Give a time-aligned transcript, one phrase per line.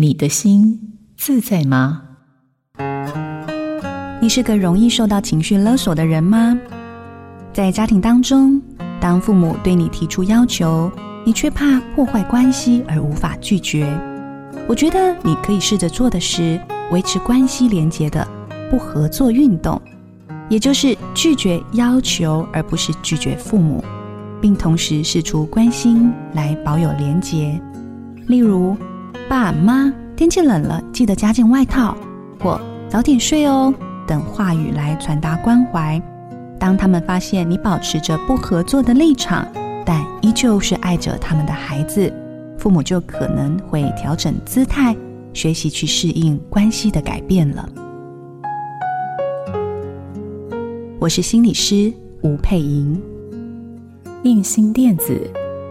[0.00, 0.78] 你的心
[1.16, 2.02] 自在吗？
[4.22, 6.56] 你是个容易受到情绪勒索的人吗？
[7.52, 8.62] 在家庭当中，
[9.00, 10.88] 当父母对你提出要求，
[11.24, 13.92] 你却怕破坏关系而无法拒绝。
[14.68, 16.60] 我觉得你可以试着做的是
[16.92, 18.24] 维持关系连结的
[18.70, 19.82] 不合作运动，
[20.48, 23.82] 也就是拒绝要求，而不是拒绝父母，
[24.40, 27.60] 并同时试出关心来保有连结。
[28.28, 28.76] 例如，
[29.28, 31.94] 爸妈，天气冷了，记得加件外套，
[32.40, 33.72] 或早点睡哦
[34.06, 36.00] 等话语来传达关怀。
[36.58, 39.46] 当他们发现你保持着不合作的立场，
[39.84, 42.10] 但依旧是爱着他们的孩子，
[42.56, 44.96] 父母就可能会调整姿态，
[45.34, 47.68] 学习去适应关系的改变了。
[50.98, 52.98] 我是心理师吴佩莹，
[54.22, 55.30] 印心电子